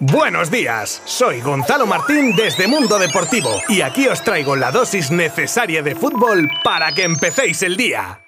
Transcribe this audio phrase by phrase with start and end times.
[0.00, 5.82] Buenos días, soy Gonzalo Martín desde Mundo Deportivo y aquí os traigo la dosis necesaria
[5.82, 8.20] de fútbol para que empecéis el día.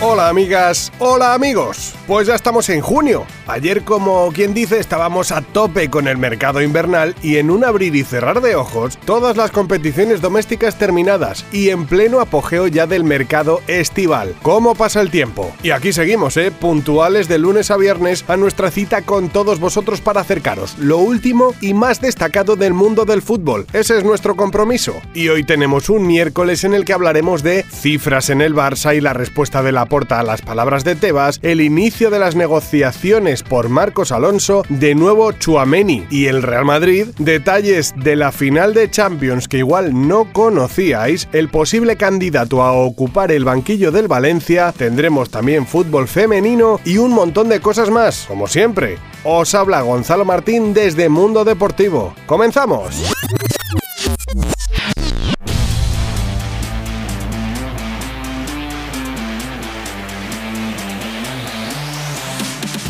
[0.00, 1.94] Hola amigas, hola amigos.
[2.06, 3.26] Pues ya estamos en junio.
[3.48, 7.96] Ayer, como quien dice, estábamos a tope con el mercado invernal y en un abrir
[7.96, 13.04] y cerrar de ojos, todas las competiciones domésticas terminadas y en pleno apogeo ya del
[13.04, 14.34] mercado estival.
[14.42, 15.50] ¿Cómo pasa el tiempo?
[15.62, 16.50] Y aquí seguimos, ¿eh?
[16.50, 21.54] Puntuales de lunes a viernes a nuestra cita con todos vosotros para acercaros lo último
[21.62, 23.66] y más destacado del mundo del fútbol.
[23.72, 24.94] Ese es nuestro compromiso.
[25.14, 29.00] Y hoy tenemos un miércoles en el que hablaremos de cifras en el Barça y
[29.00, 33.37] la respuesta de la porta a las palabras de Tebas, el inicio de las negociaciones
[33.42, 38.90] por Marcos Alonso, de nuevo Chuameni y el Real Madrid, detalles de la final de
[38.90, 45.30] Champions que igual no conocíais, el posible candidato a ocupar el banquillo del Valencia, tendremos
[45.30, 48.98] también fútbol femenino y un montón de cosas más, como siempre.
[49.24, 52.14] Os habla Gonzalo Martín desde Mundo Deportivo.
[52.26, 53.12] ¡Comenzamos!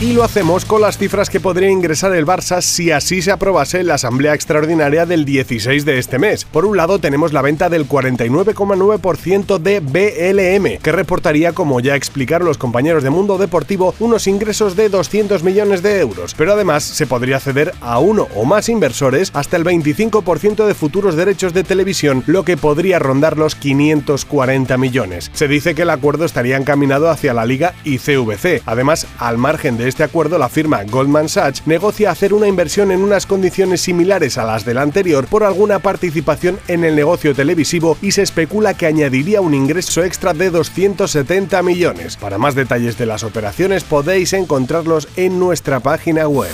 [0.00, 3.82] Y lo hacemos con las cifras que podría ingresar el Barça si así se aprobase
[3.82, 6.44] la Asamblea Extraordinaria del 16 de este mes.
[6.44, 12.46] Por un lado tenemos la venta del 49,9% de BLM, que reportaría, como ya explicaron
[12.46, 16.32] los compañeros de Mundo Deportivo, unos ingresos de 200 millones de euros.
[16.36, 21.16] Pero además se podría ceder a uno o más inversores hasta el 25% de futuros
[21.16, 25.32] derechos de televisión, lo que podría rondar los 540 millones.
[25.34, 28.62] Se dice que el acuerdo estaría encaminado hacia la Liga y CVC.
[28.64, 33.02] Además, al margen de este acuerdo, la firma Goldman Sachs negocia hacer una inversión en
[33.02, 38.12] unas condiciones similares a las del anterior por alguna participación en el negocio televisivo y
[38.12, 42.16] se especula que añadiría un ingreso extra de 270 millones.
[42.16, 46.50] Para más detalles de las operaciones podéis encontrarlos en nuestra página web.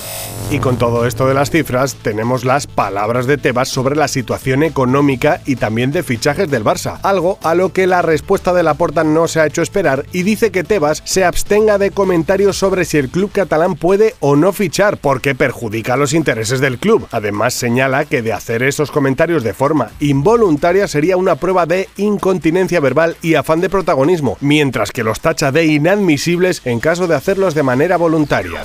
[0.50, 4.62] Y con todo esto de las cifras, tenemos las palabras de Tebas sobre la situación
[4.62, 9.04] económica y también de fichajes del Barça, algo a lo que la respuesta de Laporta
[9.04, 12.98] no se ha hecho esperar y dice que Tebas se abstenga de comentarios sobre si
[12.98, 17.06] el club catalán puede o no fichar porque perjudica los intereses del club.
[17.10, 22.80] Además señala que de hacer esos comentarios de forma involuntaria sería una prueba de incontinencia
[22.80, 27.54] verbal y afán de protagonismo, mientras que los tacha de inadmisibles en caso de hacerlos
[27.54, 28.64] de manera voluntaria.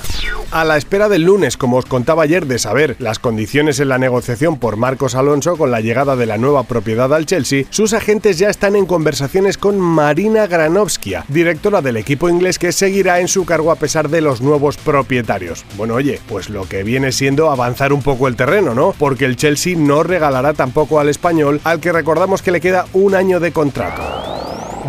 [0.50, 3.98] A la espera del lunes, como os contaba ayer, de saber las condiciones en la
[3.98, 8.38] negociación por Marcos Alonso con la llegada de la nueva propiedad al Chelsea, sus agentes
[8.38, 13.44] ya están en conversaciones con Marina Granovskia, directora del equipo inglés que seguirá en su
[13.44, 15.64] cargo a pesar de los nuevos propietarios.
[15.76, 18.94] Bueno, oye, pues lo que viene siendo avanzar un poco el terreno, ¿no?
[18.98, 23.14] Porque el Chelsea no regalará tampoco al español, al que recordamos que le queda un
[23.14, 24.29] año de contrato.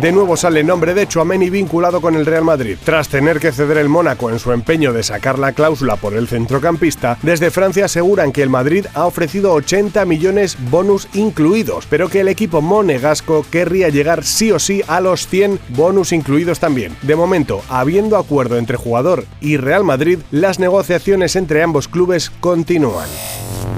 [0.00, 2.76] De nuevo sale nombre de Chouameni vinculado con el Real Madrid.
[2.82, 6.26] Tras tener que ceder el Mónaco en su empeño de sacar la cláusula por el
[6.26, 12.20] centrocampista, desde Francia aseguran que el Madrid ha ofrecido 80 millones bonus incluidos, pero que
[12.20, 16.96] el equipo monegasco querría llegar sí o sí a los 100 bonus incluidos también.
[17.02, 23.08] De momento, habiendo acuerdo entre jugador y Real Madrid, las negociaciones entre ambos clubes continúan.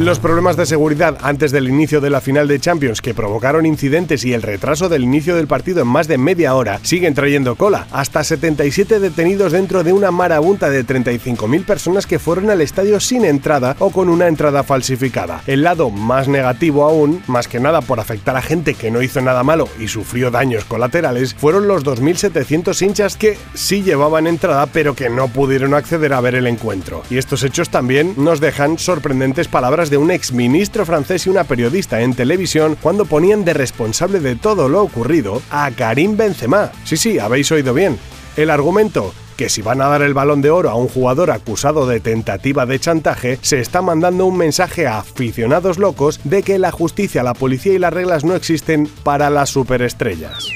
[0.01, 4.25] Los problemas de seguridad antes del inicio de la final de Champions que provocaron incidentes
[4.25, 7.87] y el retraso del inicio del partido en más de media hora siguen trayendo cola.
[7.93, 13.25] Hasta 77 detenidos dentro de una marabunta de 35.000 personas que fueron al estadio sin
[13.25, 15.43] entrada o con una entrada falsificada.
[15.47, 19.21] El lado más negativo aún, más que nada por afectar a gente que no hizo
[19.21, 24.97] nada malo y sufrió daños colaterales, fueron los 2.700 hinchas que sí llevaban entrada pero
[24.97, 27.05] que no pudieron acceder a ver el encuentro.
[27.11, 29.47] Y estos hechos también nos dejan sorprendentes
[29.91, 34.69] de un exministro francés y una periodista en televisión cuando ponían de responsable de todo
[34.69, 36.71] lo ocurrido a Karim Benzema.
[36.85, 37.99] Sí, sí, habéis oído bien.
[38.37, 41.87] El argumento, que si van a dar el balón de oro a un jugador acusado
[41.87, 46.71] de tentativa de chantaje, se está mandando un mensaje a aficionados locos de que la
[46.71, 50.49] justicia, la policía y las reglas no existen para las superestrellas.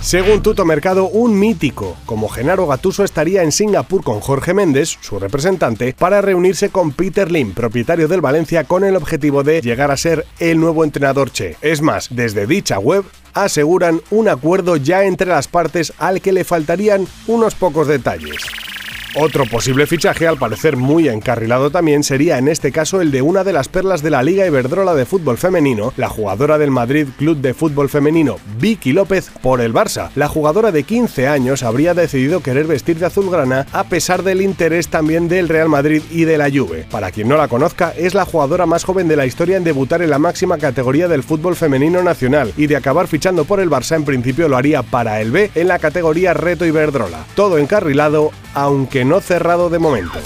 [0.00, 5.18] Según Tuto Mercado, un mítico como Genaro Gatuso estaría en Singapur con Jorge Méndez, su
[5.18, 9.96] representante, para reunirse con Peter Lim, propietario del Valencia, con el objetivo de llegar a
[9.96, 11.56] ser el nuevo entrenador Che.
[11.60, 16.44] Es más, desde dicha web aseguran un acuerdo ya entre las partes al que le
[16.44, 18.44] faltarían unos pocos detalles.
[19.20, 23.42] Otro posible fichaje, al parecer muy encarrilado también, sería en este caso el de una
[23.42, 27.38] de las perlas de la Liga Iberdrola de fútbol femenino, la jugadora del Madrid Club
[27.38, 30.10] de Fútbol Femenino, Vicky López, por el Barça.
[30.14, 34.86] La jugadora de 15 años habría decidido querer vestir de azulgrana a pesar del interés
[34.86, 36.86] también del Real Madrid y de la Juve.
[36.88, 40.00] Para quien no la conozca, es la jugadora más joven de la historia en debutar
[40.00, 43.96] en la máxima categoría del fútbol femenino nacional y de acabar fichando por el Barça
[43.96, 47.24] en principio lo haría para el B en la categoría Reto Iberdrola.
[47.34, 48.30] Todo encarrilado,
[48.62, 50.18] aunque no cerrado de momento.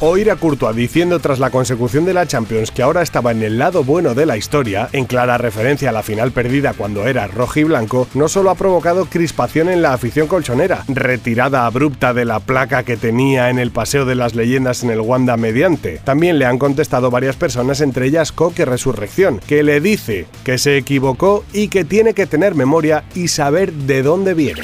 [0.00, 3.58] Oír a Courtois diciendo tras la consecución de la Champions que ahora estaba en el
[3.58, 7.60] lado bueno de la historia, en clara referencia a la final perdida cuando era rojo
[7.60, 12.40] y blanco, no solo ha provocado crispación en la afición colchonera, retirada abrupta de la
[12.40, 16.44] placa que tenía en el Paseo de las Leyendas en el Wanda mediante, también le
[16.44, 21.68] han contestado varias personas, entre ellas Coque Resurrección, que le dice que se equivocó y
[21.68, 24.62] que tiene que tener memoria y saber de dónde viene.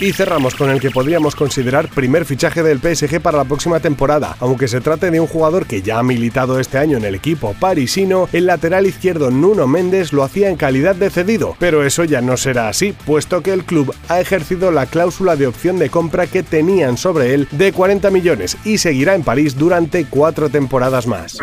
[0.00, 4.36] Y cerramos con el que podríamos considerar primer fichaje del PSG para la próxima temporada,
[4.40, 7.54] aunque se trate de un jugador que ya ha militado este año en el equipo
[7.60, 12.20] parisino, el lateral izquierdo Nuno Méndez lo hacía en calidad de cedido, pero eso ya
[12.20, 16.26] no será así, puesto que el club ha ejercido la cláusula de opción de compra
[16.26, 21.38] que tenían sobre él de 40 millones y seguirá en París durante cuatro temporadas más.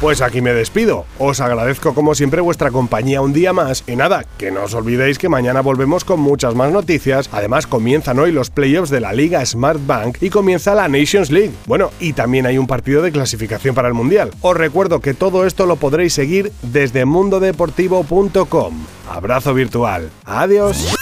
[0.00, 1.06] Pues aquí me despido.
[1.18, 5.18] Os agradezco como siempre vuestra compañía un día más y nada, que no os olvidéis
[5.18, 7.28] que mañana volvemos con muchas más noticias.
[7.32, 11.52] Además comienzan hoy los playoffs de la Liga Smart Bank y comienza la Nations League.
[11.66, 14.30] Bueno, y también hay un partido de clasificación para el Mundial.
[14.40, 18.74] Os recuerdo que todo esto lo podréis seguir desde mundodeportivo.com.
[19.10, 20.10] Abrazo virtual.
[20.24, 20.94] Adiós.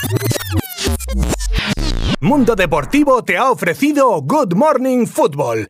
[2.20, 5.64] Mundo Deportivo te ha ofrecido Good Morning Football